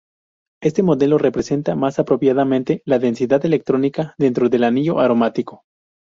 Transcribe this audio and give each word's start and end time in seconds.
Este 0.63 0.81
modelo 0.81 1.19
representa 1.19 1.75
más 1.75 1.99
apropiadamente 1.99 2.81
la 2.85 2.97
densidad 2.97 3.45
electrónica 3.45 4.15
dentro 4.17 4.49
del 4.49 4.63
anillo 4.63 4.99
aromático. 4.99 5.63